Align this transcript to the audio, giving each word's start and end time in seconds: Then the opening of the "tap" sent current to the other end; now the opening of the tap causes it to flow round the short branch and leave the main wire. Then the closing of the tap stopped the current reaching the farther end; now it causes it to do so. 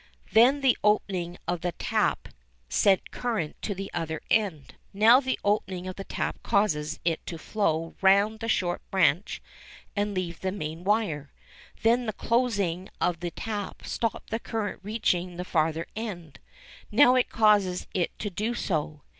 Then 0.31 0.61
the 0.61 0.75
opening 0.83 1.37
of 1.47 1.61
the 1.61 1.73
"tap" 1.73 2.27
sent 2.67 3.11
current 3.11 3.55
to 3.61 3.75
the 3.75 3.91
other 3.93 4.19
end; 4.31 4.73
now 4.93 5.19
the 5.19 5.39
opening 5.43 5.85
of 5.87 5.95
the 5.95 6.03
tap 6.03 6.41
causes 6.41 6.99
it 7.05 7.23
to 7.27 7.37
flow 7.37 7.93
round 8.01 8.39
the 8.39 8.47
short 8.47 8.81
branch 8.89 9.43
and 9.95 10.15
leave 10.15 10.39
the 10.41 10.51
main 10.51 10.83
wire. 10.83 11.31
Then 11.83 12.07
the 12.07 12.13
closing 12.13 12.89
of 12.99 13.19
the 13.19 13.29
tap 13.29 13.85
stopped 13.85 14.31
the 14.31 14.39
current 14.39 14.79
reaching 14.81 15.37
the 15.37 15.45
farther 15.45 15.85
end; 15.95 16.39
now 16.91 17.13
it 17.13 17.29
causes 17.29 17.85
it 17.93 18.17
to 18.17 18.31
do 18.31 18.55
so. 18.55 19.03